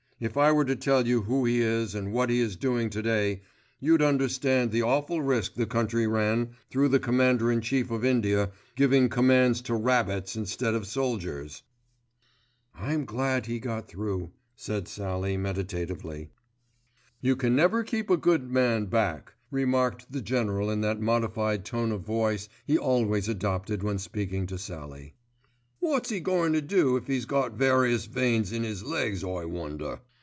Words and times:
If 0.23 0.37
I 0.37 0.51
were 0.51 0.65
to 0.65 0.75
tell 0.75 1.07
you 1.07 1.23
who 1.23 1.45
he 1.45 1.61
is 1.61 1.95
and 1.95 2.13
what 2.13 2.29
he 2.29 2.41
is 2.41 2.55
doing 2.55 2.91
to 2.91 3.01
day, 3.01 3.41
you'd 3.79 4.03
understand 4.03 4.69
the 4.69 4.83
awful 4.83 5.19
risk 5.19 5.55
the 5.55 5.65
country 5.65 6.05
ran 6.05 6.51
through 6.69 6.89
the 6.89 6.99
Commander 6.99 7.51
in 7.51 7.59
Chief 7.59 7.89
of 7.89 8.05
India 8.05 8.51
giving 8.75 9.09
commands 9.09 9.61
to 9.61 9.73
rabbits 9.73 10.35
instead 10.35 10.75
of 10.75 10.85
soldiers." 10.85 11.63
"I'm 12.75 13.03
glad 13.03 13.47
he 13.47 13.59
got 13.59 13.87
through," 13.87 14.29
said 14.55 14.87
Sallie 14.87 15.37
meditatively. 15.37 16.29
"You 17.21 17.35
can 17.35 17.55
never 17.55 17.83
keep 17.83 18.11
a 18.11 18.15
good 18.15 18.47
man 18.51 18.85
back," 18.85 19.33
remarked 19.49 20.11
the 20.11 20.21
General 20.21 20.69
in 20.69 20.81
that 20.81 21.01
modified 21.01 21.65
tone 21.65 21.91
of 21.91 22.01
voice 22.01 22.47
he 22.67 22.77
always 22.77 23.27
adopted 23.27 23.81
when 23.81 23.97
speaking 23.97 24.45
to 24.45 24.59
Sallie. 24.59 25.15
"Wot's 25.79 26.11
'e 26.11 26.19
goin' 26.19 26.53
to 26.53 26.61
do 26.61 26.95
if 26.95 27.09
'e's 27.09 27.25
got 27.25 27.53
various 27.53 28.05
veins 28.05 28.51
in 28.51 28.63
'is 28.63 28.83
legs, 28.83 29.23
I 29.23 29.45
wonder?" 29.45 29.99